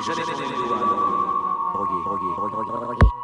[0.00, 0.56] Jamais, jamais, jamais,
[1.76, 3.17] jamais, jamais,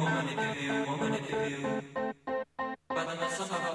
[0.00, 1.82] I'm gonna give you, I'm gonna give you,
[2.88, 3.73] But not somehow.